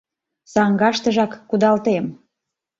Саҥгаштыжак 0.53 1.31
кудалтем... 1.49 2.05